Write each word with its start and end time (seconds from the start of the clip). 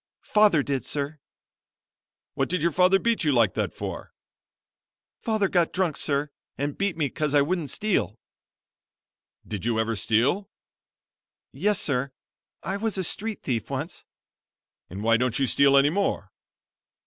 "Father 0.25 0.63
did, 0.63 0.83
sir." 0.83 1.19
"What 2.33 2.49
did 2.49 2.63
your 2.63 2.71
father 2.71 2.97
beat 2.97 3.23
you 3.23 3.31
like 3.31 3.53
that 3.53 3.71
for?" 3.71 4.15
"Father 5.21 5.47
got 5.47 5.71
drunk 5.71 5.95
sir, 5.95 6.31
and 6.57 6.75
beat 6.75 6.97
me 6.97 7.07
'cos 7.07 7.35
I 7.35 7.41
wouldn't 7.43 7.69
steal." 7.69 8.17
"Did 9.47 9.63
you 9.63 9.79
ever 9.79 9.95
steal?" 9.95 10.49
"Yes, 11.51 11.79
sir, 11.79 12.13
I 12.63 12.77
was 12.77 12.97
a 12.97 13.03
street 13.03 13.43
thief 13.43 13.69
once." 13.69 14.03
"And 14.89 15.03
why 15.03 15.17
don't 15.17 15.37
you 15.37 15.45
steal 15.45 15.77
any 15.77 15.91
more?" 15.91 16.31